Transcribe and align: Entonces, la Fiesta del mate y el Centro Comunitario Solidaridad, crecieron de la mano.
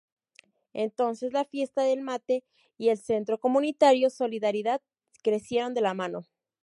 Entonces, 0.73 1.31
la 1.31 1.45
Fiesta 1.45 1.83
del 1.83 2.01
mate 2.01 2.43
y 2.75 2.89
el 2.89 2.97
Centro 2.97 3.39
Comunitario 3.39 4.09
Solidaridad, 4.09 4.81
crecieron 5.21 5.75
de 5.75 5.81
la 5.81 5.93
mano. 5.93 6.25